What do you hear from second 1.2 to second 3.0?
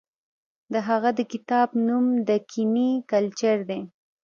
کتاب نوم دکني